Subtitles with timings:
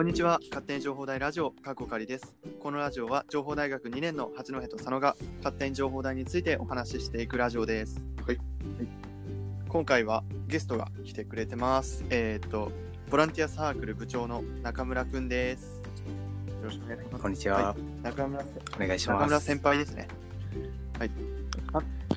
[0.00, 0.40] こんにちは。
[0.48, 2.34] 勝手に情報大ラジオかっこかりです。
[2.58, 8.02] このラジオは情報大学2年の八戸と佐野が勝手に情報大についてお話ししていくラジオです。
[8.26, 8.38] はい、
[9.68, 12.02] 今回はゲストが来てくれてます。
[12.08, 12.72] えっ、と
[13.10, 15.82] ボランティアサークル部長の中村くんです。
[15.82, 17.22] よろしくお願いします。
[17.22, 17.62] こんにちは。
[17.62, 18.42] は中村
[18.76, 19.46] お願いし中村ます。
[19.46, 20.08] 先輩ですね。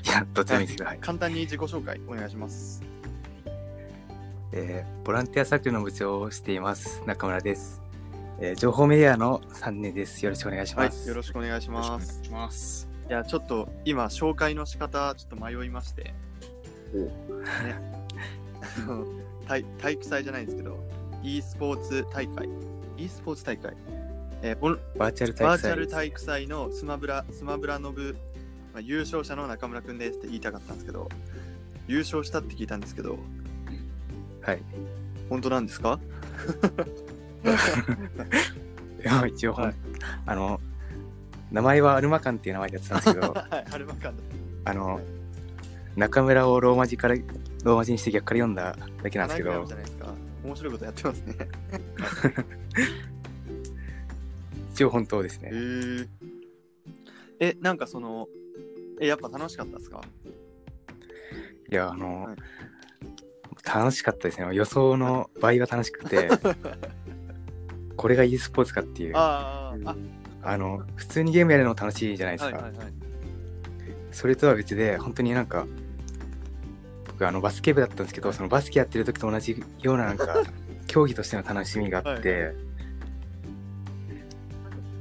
[0.01, 0.99] いや、どっちでもいいですけど、はい。
[0.99, 2.92] 簡単に自己紹介お願いします
[4.55, 7.01] えーボランティアサークルの部長をしています。
[7.07, 7.81] 中村です。
[8.39, 10.23] えー情報メディアの3年です。
[10.23, 11.09] よろしくお願いしはいます。
[11.09, 12.87] よろしくお願いしますします。
[13.09, 16.13] いやちょっと今紹介の仕方ちょっと迷いまして
[16.93, 16.97] お
[17.63, 17.75] ね
[18.77, 19.05] あの
[19.47, 20.77] 体体育祭じゃないんですけど
[21.21, 22.47] e スポーツ大会
[22.97, 23.73] e スポーツ大会、
[24.41, 28.15] えーオンバーチャル大会バーチャル体育祭のスマブラスマブラノブ、
[28.71, 31.09] まあ、優勝者の中村くんですって言いたかったんですけど
[31.87, 33.17] 優勝したって聞いたんですけど
[34.43, 34.61] はい。
[35.29, 35.99] 本当なんですか？
[39.03, 39.73] いや一応、はい。
[40.25, 40.59] あの、
[41.51, 44.13] 名前はアルマカンっていう名前でやってたんですけど、 はいアルバカン
[44.65, 44.99] あの、
[45.95, 49.65] 中村をローマ字から、ローマ字にして逆から読んだだけなんですけど。
[50.43, 51.35] 面白いことやってますね。
[54.73, 55.57] 一応本当ですへね。
[55.57, 56.07] ー。
[57.39, 58.27] えなんかその
[58.99, 60.01] えやっぱ楽しかったですか？
[61.71, 62.35] いや、あの、はい
[63.65, 64.53] 楽しかったですね。
[64.53, 66.29] 予想の倍が楽しくて、
[67.95, 69.13] これが e スポーツかっていう。
[69.15, 69.95] あーあ
[70.45, 72.57] あの、普通にゲームやるの楽しいじゃないですか。
[72.57, 72.93] はいはいはい
[74.13, 75.65] それとは別で、本当になんか、
[77.07, 80.43] 僕、あの、バスケ部だったんですけど、そのバスケやってる時と同じような、なんか、
[80.87, 82.53] 競技としての楽しみがあって、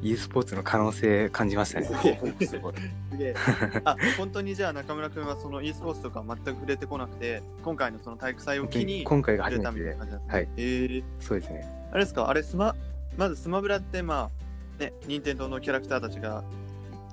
[0.02, 1.86] e スポーツの可能性感じましたね。
[1.86, 2.74] すごい。
[3.10, 3.34] すげえ。
[3.84, 10.34] あ、本当にじゃあ中村君はその e スポーツとか全く触れてこなくて、今回のその体育祭を機に 今回が触初めてでれたみたいな、感じなんですね。
[10.34, 10.48] はい。
[10.56, 11.88] えー、そうですね。
[11.92, 12.74] あれですか、あれスマ、
[13.16, 14.30] まずスマブラってま
[14.78, 16.42] あ、ね、任天堂のキャラクターたちが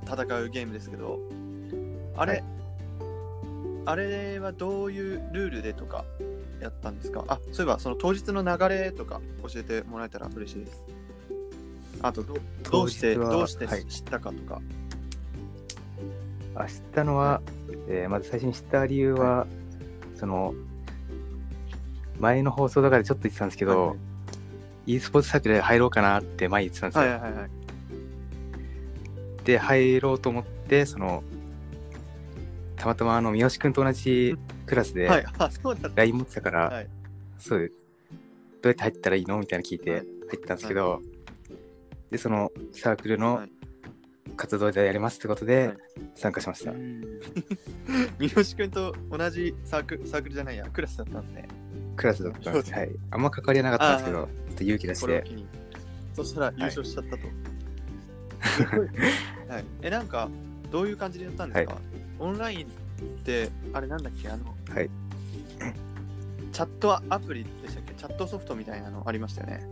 [0.05, 1.19] 戦うゲームですけど、
[2.17, 2.43] あれ、はい
[3.85, 6.05] あれはどういうルールでとか
[6.61, 7.23] やったんですか？
[7.27, 10.85] あ、そういえばその当日の流れとか教えてもらえたら嬉しいです。
[12.01, 12.37] あとど、
[12.69, 13.85] どうして、どうしてはい。
[13.85, 14.61] 知ったかとか。
[16.55, 17.41] あ知ったのは、
[17.87, 19.47] えーまず最初に知った理由は、
[20.15, 20.53] その、
[22.19, 23.97] 前の放送とかでちょっと言ってたんですけど、はい
[24.89, 27.01] e スポーツサークルで入ろうかなって前言ってたんですよ。
[27.03, 27.49] はいはいはいはい。
[29.43, 31.23] で入ろうと思ってその
[32.75, 34.35] たまたまあの三好君と同じ
[34.65, 35.07] クラスで。
[35.95, 36.87] LINE 持ってたから、はい。
[37.37, 37.73] そうでど
[38.63, 39.99] うやって入ったらいいのみたいなの聞いてはい。
[40.01, 41.01] 入ったんですけど、
[42.11, 43.51] でそのサークルのはい。
[44.37, 45.77] 活動でやりますってことではい。
[46.15, 51.47] 参加しました、三好君と同じサークルサークルじゃないや、クラスだったんですね。
[51.97, 55.23] クラスだったんです、はい、あんま関わりはなかったんですけどちょっと勇気出して。
[56.13, 57.23] そしたら優勝しちゃったと。
[59.51, 60.29] はい、え、なんか、
[60.71, 61.77] どういう感じでやったんですか、
[62.19, 62.69] オンラインっ
[63.23, 64.89] て、あれなんだっけ、あの、はい。
[66.51, 67.93] チャットアプリでしたっけ？
[67.93, 69.67] チャットソフトみたいなのありましたよね。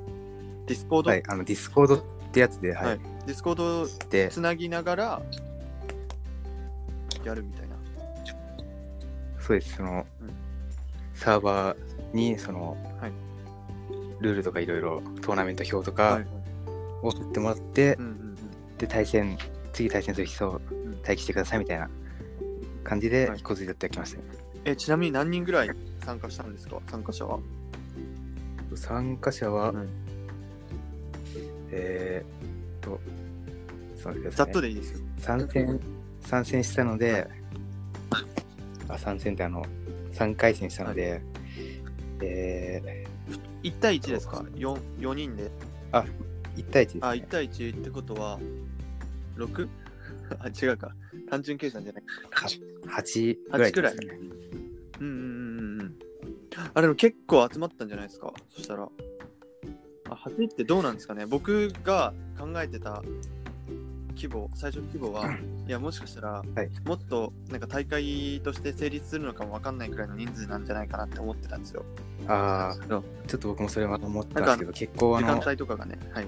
[0.66, 1.24] ディスコード、はい。
[1.28, 2.86] あのディスコードってやつで、はい。
[2.86, 3.00] はい。
[3.26, 4.30] ディスコードで。
[4.30, 5.22] つなぎながら
[7.24, 7.76] やるみたいな。
[9.40, 9.76] そうです。
[9.76, 10.30] その、うん。
[11.14, 11.78] サーバー
[12.14, 13.12] にその、はい。
[14.20, 16.28] ルールとかいろいろトーナメント表とかはいはい。
[17.04, 18.78] を取ってもらって、うんうんうん。
[18.78, 19.38] で対戦
[19.74, 20.62] 次対戦する人をん。
[21.02, 21.90] 待機してくださいみたいな
[22.84, 23.38] 感じではい。
[23.38, 24.24] 一個ずつやってきましたね、
[24.66, 25.70] え、ちなみに何人ぐらい
[26.04, 26.82] 参加したんですか？
[26.90, 27.40] 参加者は？
[28.76, 29.90] 参加者は、うん
[31.72, 33.00] えーっと
[33.96, 35.00] そうですねざっとでいいですよ。
[35.18, 35.80] 参戦
[36.22, 37.28] 参戦したので、
[38.90, 39.64] あ参戦ってあの
[40.14, 41.22] 3回戦したので、
[42.22, 43.06] え
[43.64, 45.52] 1対1ですか？4, ?4 人で？
[45.92, 46.06] ー、
[46.58, 48.40] 1対1です、ね、あ、1対1ってことは、
[49.38, 49.68] 6?
[50.40, 50.94] あ、違うか。
[51.30, 52.04] 単純計算じゃない。
[52.32, 54.18] 8ぐらいですね
[55.00, 55.96] うんうんうんうんうん。
[56.74, 58.34] あ、でも結構集まったんじゃないですか？
[58.50, 58.90] そしたら。
[60.10, 63.02] あ、8ってどうなんですかね僕が考えてた
[64.16, 65.32] 規模、最初の規模は、
[65.68, 71.86] いや、もしかしたら、はいもっとなんか大会として成立するのかもわかんないくらいの人数なんじゃないかなって思ってたんですよ。
[72.28, 75.98] ああちょっと僕もそれは思ったんですけど結構あ時間の帯とかがね。
[76.14, 76.28] はい。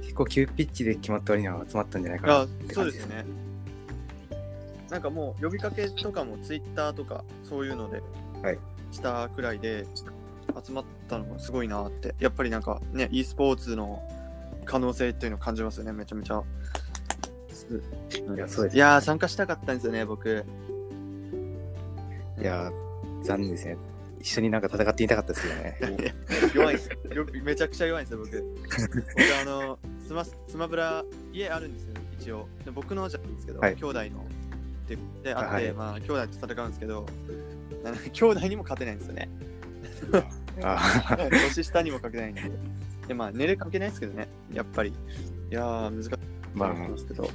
[0.00, 3.24] 結構急ピッチで決まった割には集まったんじゃないかなあって感じですね。
[4.90, 8.02] なんかもう呼びかけとかもツイッターとかそういうので
[8.42, 8.58] はい
[8.90, 9.86] したくらいで
[10.64, 12.14] 集まったのがすごいなって。
[12.18, 14.02] やっぱりなんかね、e スポーツの
[14.64, 16.42] 可能性っていうのを感じますよね、めちゃめちゃ。
[18.34, 20.44] いやそうですいやー、参加したかったんですよね、僕。
[22.40, 23.76] いやー残念ですね。
[24.20, 25.48] 一緒になんか戦ってみたかったです
[25.80, 26.14] けどね。
[26.54, 26.88] 弱いです。
[27.12, 28.44] よめちゃくちゃ弱いんですよ僕。
[28.70, 32.48] 僕あのスマスマブラ家あるんですよ一応。
[32.64, 33.76] で僕のじゃないんですけど、はい。
[33.76, 34.26] 兄弟の。
[34.86, 37.06] でであって、はいまあ兄弟と戦うんですけど
[38.12, 39.28] 兄弟にも勝てないんですよね
[40.62, 42.42] あ 年下にも勝てないんで。
[43.08, 44.28] でまあ寝れかけないですけどね。
[44.52, 44.90] やっぱり。
[44.90, 44.94] い
[45.54, 46.10] やー難しい
[46.54, 47.30] まあと思いますけど、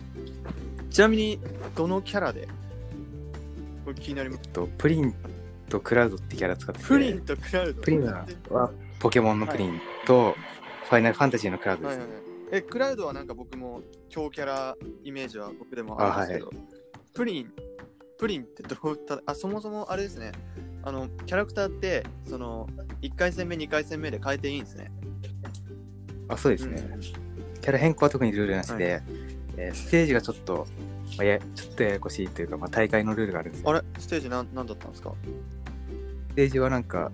[0.90, 1.40] ちなみに
[1.76, 2.48] どのキャラで
[3.86, 4.50] これ気になります？
[4.50, 5.14] とプリン
[5.70, 6.88] とクラウドってキャラ使ってて。
[6.88, 7.82] プリンとクラウド？
[7.82, 10.36] プリンははポケモンのプリンと、
[10.86, 11.98] ファイナルファンタジーのクラウドです。
[11.98, 12.04] ね。
[12.04, 16.64] はいはいはい、え、クラウドはなんか僕も強キャライメージは僕でもあるんですけど、
[17.14, 17.52] プリン、
[18.18, 20.32] プリンってどうたあ、そもそもあれですね、
[20.88, 22.70] あの、キャラクターって、その、
[23.02, 24.90] 1回戦目、2回戦目で変えていいんですね。
[26.30, 26.82] あ、そうですね。
[27.62, 29.02] キャラ変更は特にルールなしで、は
[29.58, 30.66] えーステージがちょっと、
[31.18, 33.70] まあ、やちょっとややこしいというか、まあ、大会のルールがあるんですよ。
[33.70, 33.82] あれ？
[34.00, 35.12] ステージなんなんだったんですか？
[36.30, 37.12] ステージはなんか、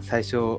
[0.00, 0.58] 最初、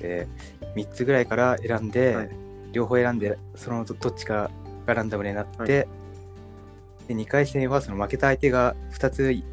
[0.00, 0.26] え
[0.74, 2.30] 3つぐらいから選んで、はい
[2.72, 4.50] 両方選んで、そのどどっちか
[4.84, 9.44] がランダムになって、はいで2回戦はその負けた相手が2つ、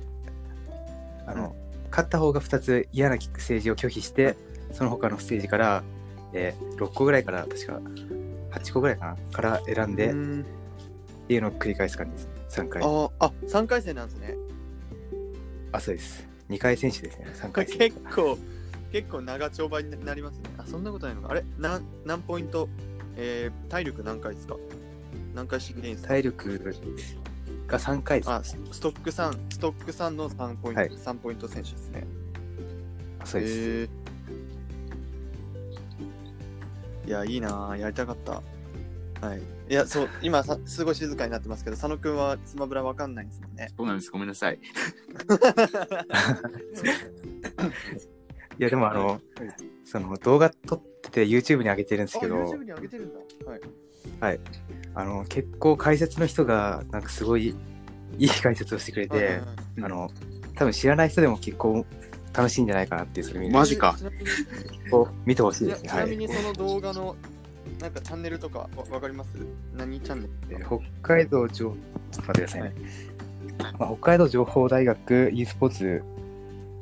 [1.91, 4.35] 勝った方が2つ嫌なステージを拒否して、
[4.71, 5.83] その他のステージから、
[6.33, 7.79] えー6個ぐらいから、確か
[8.51, 10.13] 8個ぐらいかな、から選んで、っ
[11.27, 12.29] ていうのを繰り返す感じです。
[12.61, 12.81] 3回。
[12.83, 14.35] ああ、3回戦なんですね。
[15.71, 16.27] あ、そうです。
[16.49, 17.91] 2回戦士ですね、3これ回戦。
[17.91, 18.38] 結構、
[18.91, 20.49] 結構長丁場になりますね。
[20.57, 21.29] あ、そんなことないのか。
[21.31, 21.43] あれ？
[21.57, 22.67] なん何ポイント？
[23.15, 24.55] えー、体力何回ですか？
[25.33, 26.75] 何回してきていですか体力
[27.71, 28.29] が3回です。
[28.29, 32.06] あ、スストック3、ストック3の3ポイント、はい3ポイント選手ですね。
[33.23, 33.53] そうです。
[33.53, 33.89] へー
[37.07, 38.44] いや、いいなぁやりたかった。
[39.25, 39.41] はい。
[39.69, 43.69] いや、そう、今さ、すごい静かになってますけど、佐野くんはスマブラわかんないんですもんね。
[43.75, 44.12] そうなんです。
[44.12, 44.59] ごめんなさい。
[48.59, 49.21] いや、でもあの、
[49.85, 53.19] その動画撮ってて YouTube に上げてるんですけあ、ど、YouTube に上げてるんだ。
[54.19, 54.39] はい。
[54.93, 57.55] あの、結構解説の人が、なんかすごい
[58.17, 59.41] いい解説をしてくれて、
[59.81, 60.09] あの、
[60.55, 61.85] 多分知らない人でも結構
[62.33, 63.95] 楽しいんじゃないかなっていう、それマジか
[65.25, 65.89] 見てほしいですね。
[65.89, 65.95] は。
[65.95, 67.15] ちないみにその動画の、
[67.79, 69.29] なんかチャンネルとかわわかります？
[69.75, 71.75] 何チャンネルえー北海道情、ちょっ
[72.11, 72.73] と待ってくださいね。
[73.79, 76.03] まあ、北海道情報大学 e スポーツ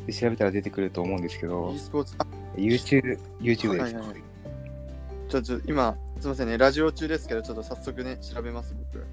[0.07, 2.25] で調べたら出てくると思うんですけど e、スポーツ、あ、
[2.56, 3.67] YouTube, YouTube です。
[3.67, 4.15] はいはいはい。
[5.29, 9.06] ちょ、ちょ、今、すみませんね、ラジオ中ですけど、ちょっと早速ね、調べます、僕。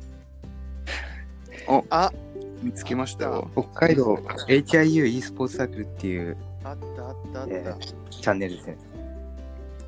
[1.70, 2.12] おあ、
[2.60, 3.48] 見つけましたよ。
[3.52, 4.16] 北海道
[4.48, 7.54] HIU e スポーツサークルっていうあったあったあった。
[7.54, 8.76] えーチャンネルですね。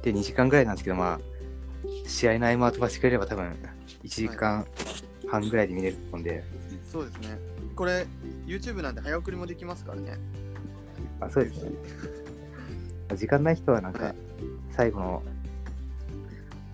[0.03, 1.21] で、2時間ぐらいなんですけど、まあ、
[2.07, 3.53] 試合の合間を飛ばしてくれれば多分
[4.05, 4.65] 1時間
[5.27, 6.45] 半ぐらいで見れると思うんで、
[6.85, 7.37] そうですね。
[7.75, 8.07] これ、
[8.47, 10.19] YouTube なんで早送りもできますからね。
[11.19, 11.73] あそうですね。
[13.17, 14.15] 時間ない人はなんかはい、
[14.71, 15.23] 最後の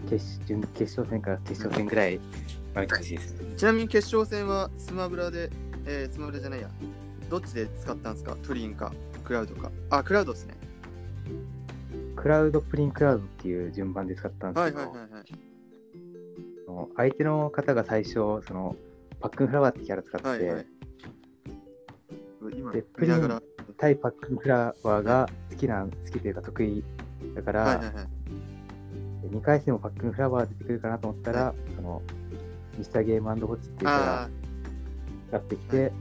[0.04, 2.20] 決準決勝戦から決勝戦ぐらい
[3.02, 3.56] しいですね。
[3.56, 5.50] ちなみに決勝戦はスマブラで、
[5.86, 6.68] えー、スマブラじゃないや。
[7.30, 8.36] どっちで使ったんですか？
[8.42, 8.92] プリンか、
[9.24, 9.70] クラウドか？
[9.90, 10.54] あ、クラウドですね。
[12.16, 15.24] クラウドプリンクラウドっていう順番で使ったんですけど、はいはいはいはい。
[16.96, 18.76] 相手の方が最初、その
[19.20, 20.66] パックンフラワーってキャラ使ってて、はいはい。
[22.52, 23.42] 今で、見ながら。
[23.76, 26.84] 対パックンフラワーが好きな、好きというか得意
[27.34, 28.06] だから、はいはいはい。
[29.30, 32.02] 2回戦もパックンフラワー出てくるかなと思ったら、その
[32.78, 34.30] ミスターゲームウォッチっていうキャあラ
[35.28, 35.92] 使ってきて、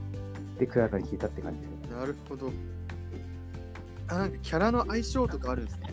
[0.58, 2.50] で、クラウドに引いたって感じですなるほど。
[4.08, 5.90] あ、なんかキャラの相性とかあるんですね。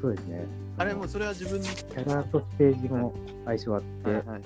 [0.00, 0.44] そうですね。
[0.76, 3.12] あれもうそそれは自分キャラとステージも
[3.44, 4.42] 相性あって、はいはい。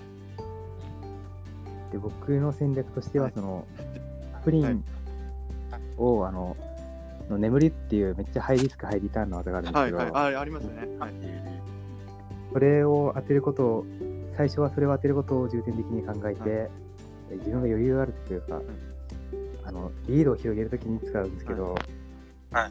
[1.92, 3.66] で僕の戦略としてははいその、
[4.44, 4.84] プリン
[5.96, 6.56] を、あの
[7.31, 10.35] の眠りっていうめっちゃハイリスクハイリターンの技があるんですけど、はいはい。
[10.37, 10.99] あ、ありますよね。
[10.99, 11.12] はい。
[12.52, 13.87] それを当てることを
[14.37, 16.69] 最初はそれを当てることを重点的に考えて、は
[17.31, 18.61] え自分が余裕があるというか、
[19.64, 21.75] あのリードを広げるときに使うんですけど、
[22.52, 22.71] はい。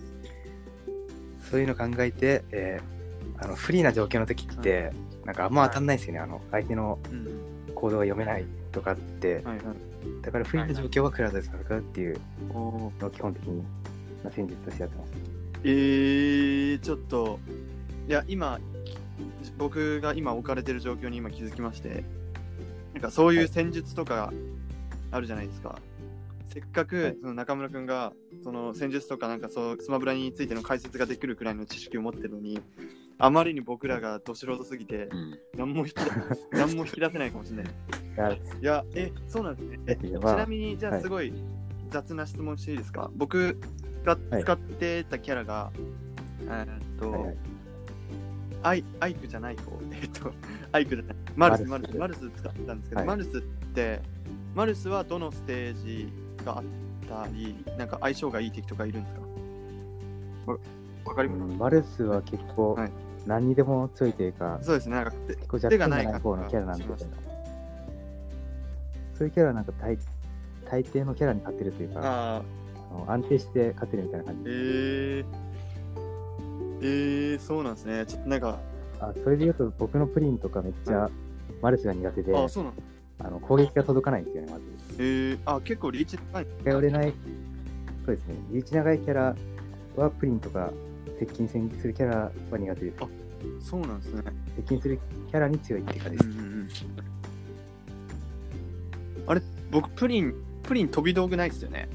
[1.50, 2.94] そういうの考えて、えー
[3.40, 4.92] あのフリーな状況の時って、
[5.26, 7.54] なんかあんま当たんないですよね、あの相手のうん。
[7.84, 9.58] 行動が読めないとかって、はいはい。
[10.22, 12.20] だからフリーな状況はクラウドで戦うっていう
[12.54, 13.64] のを基本的に
[14.24, 15.12] な戦術としてやってます。
[15.64, 17.40] えー、ちょっと、
[18.08, 18.60] いや、今、
[19.58, 22.04] 僕が今置かれてる状況に今気づきまして、
[22.94, 24.34] なんかそういう戦術とか
[25.12, 25.80] あるじゃないですか。
[26.48, 28.14] せっかはいくその中村くんが
[28.44, 32.60] その戦術とかなんかそうスマブラについての解説ができるくらいの知識を持ってるのに、
[33.18, 35.40] あまりに僕らがど素人すぎてうん。
[35.58, 36.12] 何も引き出
[36.58, 38.42] 何も引き出せないかもしれない。
[38.62, 39.80] いやえ、そうなんですね。
[39.88, 41.34] えちまあなみに、じゃはいあすごい
[41.90, 43.60] 雑な質問していいですか、僕、
[44.04, 45.72] 使ってたキャラが、
[46.42, 47.38] えーっと、はいはい。
[48.66, 50.32] アイアイクじゃない方、 えっと、
[50.72, 53.08] アイクじゃない、マルス、ママルスマルス使ってたんですけど、はい。
[53.08, 54.02] マルスって、
[54.56, 56.14] マルスはどのステージ
[56.46, 56.64] があっ
[57.26, 59.22] たり、なんか相性がいい敵とかいるんですか？
[60.52, 60.58] わ
[61.06, 62.92] わかります、うんマルスは結構はい。
[63.26, 66.84] 何にでも強いというか、そうですね、なんか、て結構弱手がないい方のキャラなんで。
[66.84, 67.18] しました
[69.14, 69.98] そういうキャラはなんか大
[70.70, 72.42] 大抵のキャラに勝てるというか、あ
[72.94, 75.26] の安定して勝てるみたいな感じえー、
[76.82, 78.06] えー、そうなんですね。
[78.06, 78.60] ちょっとなんか、
[79.00, 81.10] あそれで言うと僕のプリンとかめっちゃ
[81.62, 82.76] マルスが苦手で、あそうなの
[83.20, 84.64] あの攻撃が届かないんですよね、まず。
[85.00, 86.46] えー、あ、結構リーチ高い。
[86.60, 87.14] 近寄れない、
[88.06, 89.36] そうですね、リーチ長いキャラ
[89.96, 90.72] はプリンとか
[91.20, 93.70] 接近戦するキャラは苦手です。
[93.70, 94.24] そうなんですね。
[94.56, 96.32] 接近するキャラに強いっていうかですうん。
[96.32, 96.54] うんうん
[99.26, 100.34] あれ、僕、プリン、
[100.64, 101.88] プリン飛び道具ないっすよね。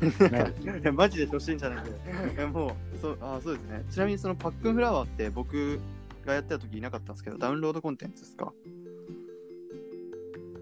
[0.92, 2.46] マジで初心者なんで。
[2.46, 3.84] もう、そう、あ、そうですね。
[3.90, 5.80] ちなみにそのパックンフラワーって僕
[6.24, 8.52] がやってた時いなかったんですけど、ダウンロードコンテンツですか？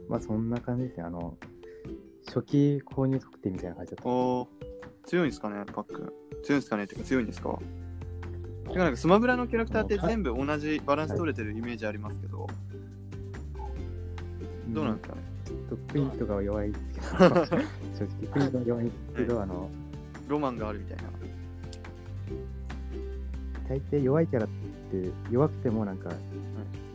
[0.08, 1.04] まあそんな感じですね。
[1.04, 1.36] あの、
[2.26, 4.08] 初期購入特典みたいな感じだった。
[4.08, 4.48] おー
[5.04, 6.12] 強いんですかね、パックン。
[6.42, 7.58] 強いんですかねってか強いんですか？
[8.68, 12.46] てかなんかスマブラのキャラクターって全部同じバランス取れてるイメージありますけど、
[14.68, 15.22] どうなんですかね？
[15.46, 17.56] ちょっとプリンとかは弱いですけど、 正直
[18.32, 19.70] プリントは弱いんですけど、あの、
[20.28, 21.02] ロマンがあるみたいな。
[23.68, 26.10] 大抵弱いキャラって弱くてもなんか、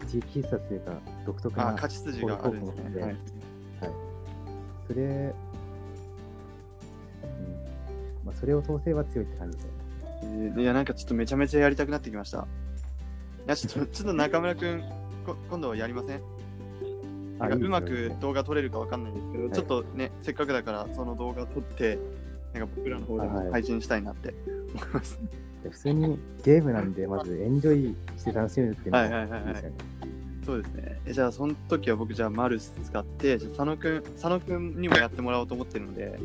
[0.04, 0.94] 一撃必殺というか
[1.26, 3.02] 独特あ、な、勝ち筋があるんですね。
[3.04, 3.16] はい、
[4.88, 5.34] それ、うん、
[8.26, 9.64] まあそれを通せば強いって感じで。
[10.24, 12.40] えーいや、なんかちょっとめちゃめちゃやりたくなってきました。
[12.40, 12.42] い
[13.48, 14.82] や、ちょっと、ちょっと中村くん、
[15.26, 16.22] こ今度やりません？
[17.48, 21.98] うまく動画撮れるかわかんないですけど、いちょっとね、せっかくだからその動画撮って、
[22.54, 24.34] なんか僕らの方ではいも配信したいなって
[24.74, 25.20] 思います。
[25.64, 29.76] で普通にゲームなんで、まずエンジョイして楽しめるっていうのはいはいはいはいがいいですよね。
[30.46, 31.00] そうですね。
[31.06, 36.20] えじゃあ、その時は僕、じゃあ、マルス使って、じゃあ佐野くん、佐野くんにもやってもらおうと思ってるので、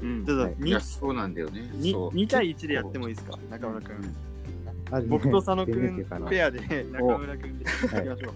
[0.00, 1.68] うんちょっはいといや、2, そうなんだよね。
[1.90, 4.16] そう2対1でやってもいいですか、中村くん。
[4.90, 6.60] あ僕と佐野くんペアで
[6.92, 8.32] 中村くんでやっていきましょう。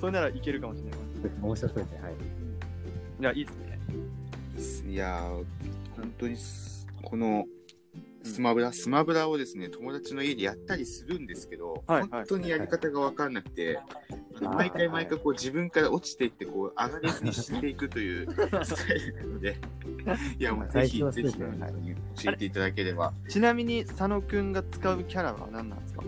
[0.00, 1.01] それならいけるかもしれない。
[1.40, 2.00] 面白そうですね。
[2.02, 2.12] はい。
[3.20, 3.44] いや、いい
[4.56, 4.92] ですね。
[4.92, 5.44] いやー、
[5.96, 7.46] 本当にす、この、
[8.24, 13.80] スマブラ、スマブラをですね、友達の家でやったりするんですけど、はいはい本当にやり方が分かんなくて、
[14.36, 18.28] あのはい毎回毎回こう自分から落ちていって、こう上がれずに死んでいくという
[18.64, 19.56] スタイルなので、
[20.38, 23.12] いや、もうぜひ、ぜひ、教えていただければ。
[23.28, 26.04] ちなみに佐野くんが使うキャラは何なんですか？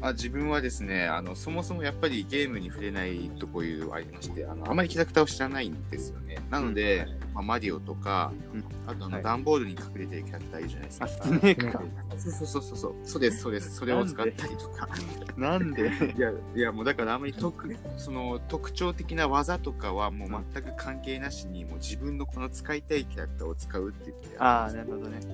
[0.00, 6.38] あ自分はですねあの、そもそもやっぱりゲームに触れないとこいうありまして、あのあまりキャラクターを知らないんですよね。
[6.50, 11.04] なので、まあ、マリオとか、うんあとあの、はい段ボールに隠れてるキャラクターいるじゃないですか。
[11.06, 11.82] あ、スネークか。
[12.16, 14.88] そうそうそうそうそう、です、そうです、 それを使ったりとか。
[15.36, 15.90] なんで？
[16.16, 25.20] いや、いや、もうだからあんまり特、その特徴的な技とかはもう全く関係なしに、もう自分のこの使いたいキャラクターを使うって言ってああ、なるほどね。
[25.20, 25.26] で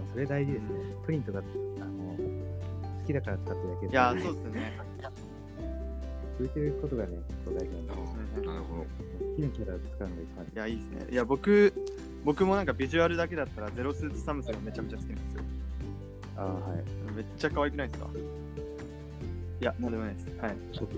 [0.00, 0.68] もそれ大事ですね。
[1.04, 1.75] プリンとか、あの、好
[3.06, 3.92] きだから使ってるだけで。
[3.92, 4.78] いやー、そうですね。
[6.38, 8.82] 浮いてることがね、結構大事なんで、なるほど。
[8.82, 8.88] 好
[9.36, 11.06] きなキャラを使うのが一番いや、いいですね。
[11.10, 11.72] いや、僕、
[12.24, 15.42] 僕もなんかビジュアルだけだったらゼロスーツサムスがめちゃめちゃ好きなんですよ。
[16.36, 16.84] ああ、はい。
[17.14, 18.08] めっちゃ可愛くないですか？
[19.60, 20.30] いや、なんでもないです。
[20.38, 20.52] はい。
[20.52, 20.56] っ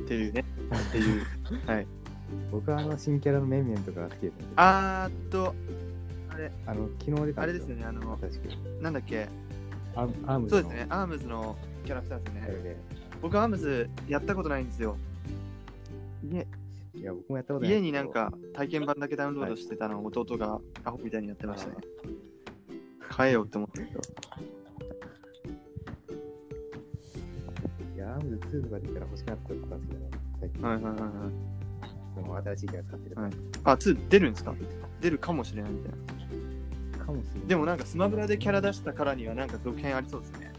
[0.09, 0.45] ていうね。
[0.88, 1.23] っていう。
[1.67, 1.87] はい。
[2.50, 4.47] 僕はあの新キャラのメンメンとかが好きですね。
[4.57, 5.55] あーっと、
[6.31, 8.38] あれ、あの、昨日出たんあれですよね、あの、確か
[8.83, 9.29] なんだっけ、
[9.99, 12.76] アームズのそうですね、アームズのキャラクターですよね。
[13.21, 14.97] 僕、アームズやったことないんですよ。
[16.23, 16.47] 家
[16.95, 21.76] いや、僕もやったことない家になんか体験版だけダウンロードしてたのを弟がアホみたいにやってましたね。
[23.09, 24.00] 買えよって思ったけど。
[27.95, 30.11] いや、アームズ2とか出たら欲しくなったんですけどね。
[30.40, 31.11] 最近、はいはいはいはい。
[32.14, 33.33] その新しいキャラ使ってるはい
[33.64, 34.55] あ、2出るんですか？
[35.00, 35.99] 出るかもしれないみたいな。
[37.09, 37.49] かもしれない。
[37.49, 40.53] でもなんかスマブラでキャラ出したからにはなんか続編ありそうですね。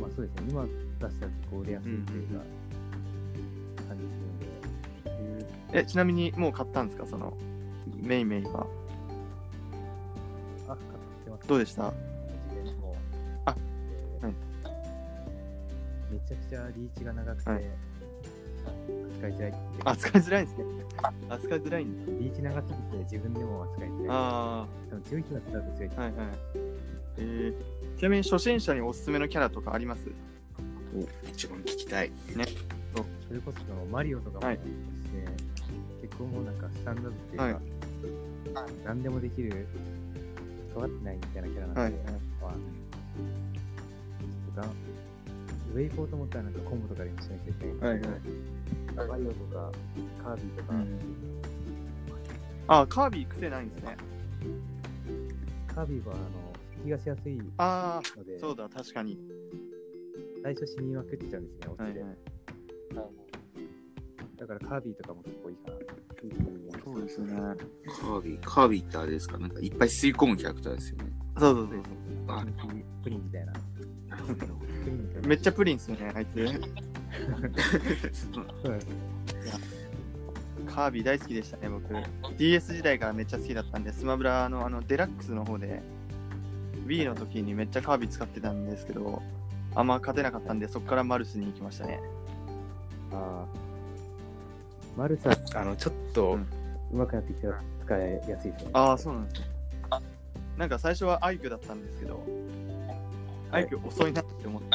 [0.00, 0.74] まあそうですね、今出し
[1.20, 2.34] たら結構売れやすいっていうか、
[3.88, 4.08] 感じす
[5.04, 5.38] るの
[5.72, 7.06] で、え、ちなみにもう買ったんですか？
[7.06, 7.36] その、
[8.02, 8.66] メイメイは。
[10.68, 10.78] あ、買っ
[11.24, 11.48] てます。
[11.48, 11.88] どうでした？
[11.88, 14.34] あえーはい
[16.12, 17.62] めちゃくちゃリーチが長くて、はい
[19.16, 19.54] 扱いづらい
[19.84, 20.64] 扱いづらいんですね。
[21.28, 22.12] 扱いづらいんだ。
[22.12, 24.06] リーチ長すぎて自分でも扱いづらい。
[24.10, 26.12] あ多分強い人だったら強いはいはい。
[27.18, 30.02] えー、ちなみに初心者におすすめのキャラとかあります？
[31.32, 32.12] 一番聞きたい。
[33.28, 33.58] それこそ
[33.90, 34.58] マリオとかも、はい
[36.00, 37.56] 結構もうなんかスタンダードっていうか、はい
[38.84, 39.66] 何でもできる
[40.72, 44.70] 尖ってないみたいなキャラなんで、はいまあ、ちょっと
[45.76, 48.14] がウェイポーと思ったらなんかコンボとかで一緒にしなきゃいけないんです
[48.88, 49.72] けど、バイオとか
[50.24, 50.74] カービィとか、
[52.68, 53.96] あ、カービィ癖ないんですね。
[55.68, 56.24] カービィはあの
[56.72, 59.18] 復帰がしやすいのあであ、そうだ、確かに。
[60.42, 62.16] 最初死にまくっちゃうんですね、落ちてはいはい。
[64.36, 65.76] だからカービィとかも結構いいかな
[66.84, 67.32] そうですね。
[67.32, 69.38] カービィ、カービィってあれですか？
[69.38, 71.12] なんかいっぱい吸い込むキャラクターですよね。
[71.38, 71.80] そうそうそう
[72.28, 72.44] あ
[73.02, 73.52] プリンみたいな。
[73.52, 73.75] プリンみたいな
[75.26, 76.46] めっちゃプリンっすよね、あいつ。
[80.66, 81.94] カービィ大好きでしたね、僕。
[82.36, 85.82] DS 時代からめっちゃ好きだったんで、スマブラのあのデラックスの方で、
[86.86, 89.22] Wii の時にめっちゃカービィ使ってたんですけど、
[89.74, 92.00] あんま勝てなかったんで、そこからマルスに行きましたね。
[93.12, 96.46] あーマルサ、あの、ちょっとうん
[96.92, 98.70] 上手くなってきたら使いやすいですね。
[98.72, 99.46] ああ、そうなんですね。
[100.56, 102.24] なんか最初はアイクだったんですけど、
[103.50, 104.68] アイク遅いなって思って、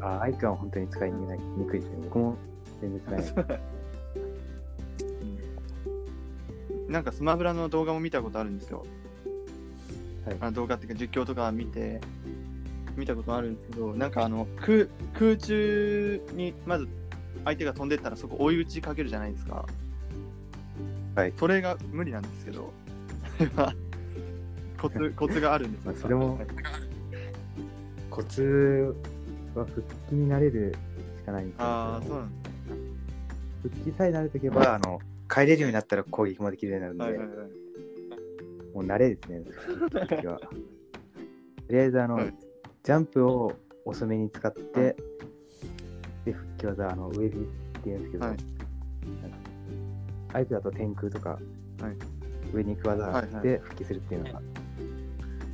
[0.00, 1.26] あーアイカンは本当に使いに
[1.66, 1.96] くいですね。
[2.04, 2.36] 僕も
[2.80, 3.60] 全然使えない。
[6.88, 8.86] なんかスマブラの動画も見たことあるんですよ。
[10.26, 12.00] はいあ動画っていうか実況とか見て、
[12.96, 14.86] 見たことあるんですけど、なんかあの空
[15.18, 16.88] 空中にまず
[17.44, 19.66] 相手が飛んでったらそこ追い打ちかけるじゃないですか。
[21.14, 22.72] はいそれが無理なんですけど、
[23.38, 23.74] それは
[24.80, 26.38] コツコツがあるんですよまあそれも
[28.18, 28.96] コツ
[29.54, 30.74] は復帰になれる
[31.18, 32.50] しかないんですけどああ、そうなんで
[33.62, 34.98] 復帰さえ慣れておけば、あの、
[35.32, 37.18] 帰れるようになったら攻撃もできるようになるす。
[37.20, 37.48] ので、はいはいはい。
[38.74, 39.44] もう慣れですね、
[39.90, 40.38] 復帰は。
[40.42, 40.48] と
[41.70, 42.34] りあえず、あの、はい。
[42.82, 44.96] ジャンプを遅めに使って、
[46.24, 47.46] で、復帰技、あの、ウェビー
[47.78, 48.36] っていうんですけど、はい。
[50.32, 51.40] 相手だと天空とか、はい。
[52.52, 54.42] 上に行く技があっはいはて復帰するっていうのが、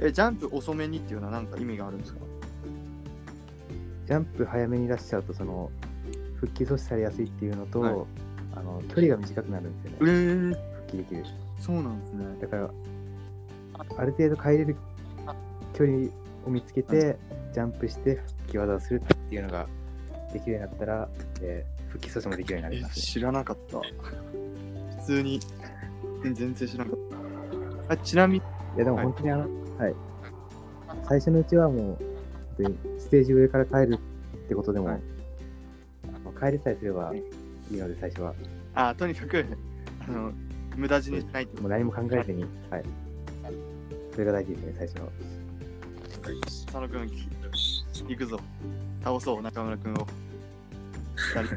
[0.01, 2.21] え、ジャンプ遅めにっていうのは何か意味があるんですか？
[4.07, 5.71] ジャンプ早めに出しちゃうと、その、
[6.37, 7.95] 復帰阻止されやすいっていうのと、はい
[8.57, 11.25] あの距離が短くなるんですよえね、ー、復帰できる。
[11.59, 12.25] そうなんですね。
[12.41, 12.71] だから、
[13.99, 14.77] ある程度帰れる
[15.73, 16.07] 距離
[16.47, 17.19] を見つけて、
[17.53, 18.15] ジャンプして
[18.45, 19.67] 復帰技をするっていうのが
[20.33, 21.09] できるようになったら、
[21.41, 23.03] えー復帰阻止もできるようになりえます、ね。
[23.03, 23.79] 知らなかった。
[23.79, 25.41] 普通に、
[26.23, 27.01] 全然知らなかっ
[27.87, 27.93] た。
[27.95, 29.43] あちなみに、いや、でもはい本当にあの、
[29.79, 29.95] はい。
[31.09, 32.14] 最初のうちはもう、本
[32.57, 33.99] 当にステージ上から帰る
[34.45, 35.01] ってことでも、はい
[36.07, 37.19] あの帰れさえすればい
[37.75, 38.35] いので、最初は。
[38.75, 39.45] あとにかく、
[40.07, 40.33] あの、
[40.77, 42.85] 無駄死にしないってこもう何も考えずに、はい。
[44.13, 45.07] それが大事ですね、最初の。
[45.07, 46.41] と。
[46.41, 47.11] 佐野くん、
[48.09, 48.41] 行くぞ。
[49.03, 50.07] 倒そう、中村くんを。
[51.17, 51.55] 二人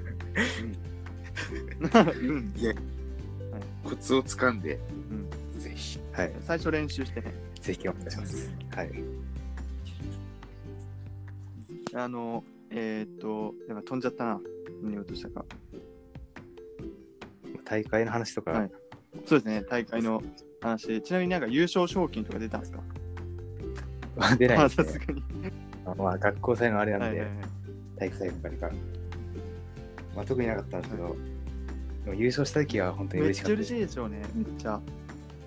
[2.28, 2.54] うん。
[2.56, 2.74] いや、
[3.84, 4.80] コツをつかんで、
[5.12, 6.00] うんぜひ。
[6.12, 6.34] はい。
[6.42, 7.34] 最初練習してね。
[7.62, 8.52] ぜひお願いします。
[8.72, 8.92] はい。
[12.00, 14.42] あの、えーっと、なんか飛んじゃったな。
[14.84, 15.46] 何を落としたか。
[17.66, 18.72] 大会の話とか、はい
[19.26, 20.22] そうですね、大会の
[20.62, 21.02] 話。
[21.02, 22.80] ちなみになんか優勝賞金とか出たんですか？
[24.38, 24.84] 出ないですね。
[24.84, 25.24] あさすがに。
[25.86, 27.48] あまあ、学校祭のあれなんで、はいはいはい
[27.98, 28.70] 体育祭とかにか。
[30.16, 31.16] まあ、特になかったんですけど、
[32.06, 33.74] でも優勝した時は本当にめっちゃ嬉しかったです。
[33.74, 34.80] い嬉しいでしょうね、めっちゃ。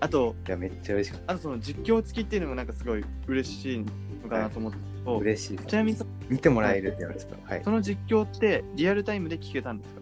[0.01, 3.79] あと、や、めっちゃ嬉しかっあとその実況付きっていうのもなんかすごい嬉しい
[4.23, 5.11] のかなと思って、た。
[5.13, 7.65] 嬉しいちなみにそ見てもらえるっていうのはちょっと、はい。
[7.65, 10.01] その実況ってリアルタイムで聞けたんですか？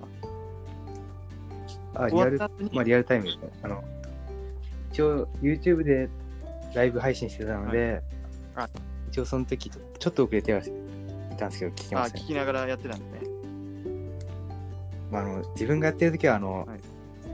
[1.94, 3.50] あ、終リアルまあ、リアルタイムですね。
[3.62, 3.82] あの、
[4.92, 6.08] 一応、YouTube で
[6.74, 8.02] ライブ配信してたので、
[8.54, 8.68] はい
[9.10, 10.64] 一応その時、ちょっと遅れてはい
[11.38, 12.24] たんですけど、聞きあましたね。
[12.24, 13.30] 聞きながらやってたんですね。
[15.10, 16.80] まあ、あの自分がやってる時は、あの、はい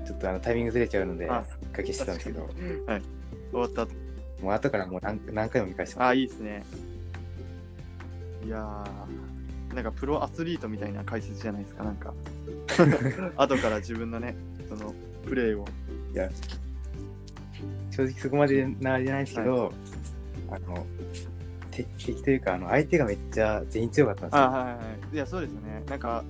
[0.07, 1.43] ちょっとあのタイミングずれちゃうので、か
[1.83, 3.03] けしてたんですけど、はい。
[3.51, 3.95] 終わった後。
[4.43, 6.63] もう後からもう何何回も見返してまあ、いいですね。
[8.45, 12.15] いやー、なんかプロアスリートみたいな解説じゃないですか、なんか。
[13.37, 14.37] 後から自分のね、
[14.69, 15.67] そのプレーを。
[15.67, 15.73] す。
[16.15, 16.31] いや、
[17.91, 19.73] 正直そこまでなあれじゃないですけど、
[20.51, 20.87] あの、
[21.71, 24.43] て敵というか、あの相手がめっちゃ全員強かったんですよ。
[24.43, 25.15] あはいはいはい。
[25.15, 25.83] いや、そうですよね。
[25.89, 26.25] なんか、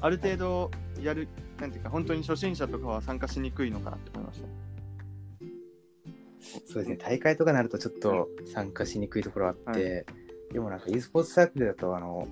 [0.00, 0.70] ある程度
[1.02, 1.28] やる、
[1.60, 4.48] なんていうか、本当に初心者とかは参加しにくいのかなって思いました。
[6.66, 10.06] そうですね、大会とかになるとちょっと参加しにくいところあって、
[10.52, 12.26] でもなんか e スポーツサークルだと、あの、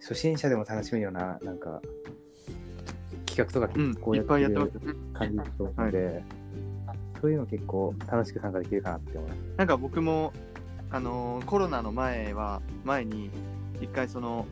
[0.00, 1.80] 初心者でも楽しめるような、なんか、
[3.26, 4.96] 企画とかうん、結構やってまする。
[5.12, 6.22] 感じだと思うので、
[7.20, 9.40] そういうの結構楽しく参加できるかなって思います。
[9.56, 10.32] なんか僕も、
[10.90, 13.30] あのーコロナの前は、前に、
[13.80, 14.46] 一回その、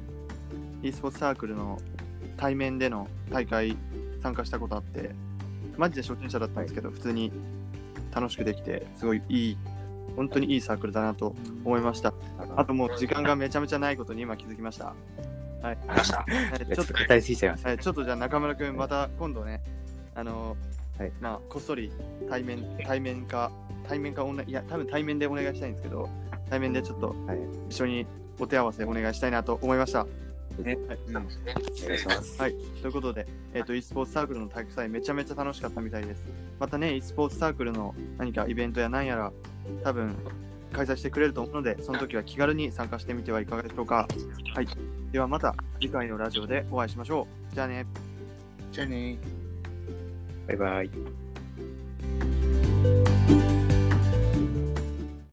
[0.83, 1.81] e スポーツサークルの
[2.37, 3.77] 対面での大会
[4.23, 5.11] 参加したことあって、
[5.79, 7.33] マジで初心者だったんですけど、普通に
[8.15, 9.59] 楽しくできて、すごいいい
[10.17, 12.15] 本当にいいサークルだなと思いました。
[12.57, 14.95] あともう時間がめちゃめちゃないことに今気づきました。
[15.63, 15.79] はい。
[15.87, 17.67] はいちょっとちょっと語りすぎちゃいます。
[17.67, 19.63] はい、ちょっとじゃあ中村君、また今度ね、
[20.15, 20.57] あの
[20.99, 21.91] はいまあ、こっそり
[22.31, 23.51] 対面、対面か、
[23.89, 26.09] 対面かオンライン、いや、多分対面でお願いしたいんですけど、
[26.49, 27.39] 対面でちょっとはい。
[27.69, 28.07] 一緒に
[28.39, 30.07] お手合わせお願いしたいなと思いました。
[30.59, 31.21] ねはいうんお
[31.89, 32.41] 願いします。
[32.41, 36.29] はい、ということで、えっ、と、e スポーツサークルの体育祭めちゃめちゃ楽しかったみたいです。
[36.61, 39.33] またね、e スポーツサークルの何かイベントや何やら、
[39.83, 40.17] 多分
[40.73, 44.09] 開催してくれると思うので、その時は気軽に参加してみてはいかがでしょうか。
[44.55, 44.69] はい。
[45.13, 47.55] ではまた次回のラジオでお会いしましょう。
[47.55, 47.87] じゃあね。
[48.73, 49.17] じゃあね。
[50.49, 50.91] バイバイ。